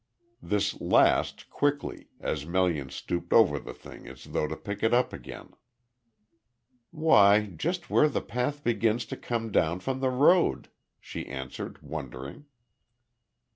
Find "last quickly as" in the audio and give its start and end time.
0.81-2.43